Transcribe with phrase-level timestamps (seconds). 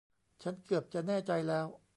[0.43, 1.65] ฉันเกือบจะแน่ใจแล้ว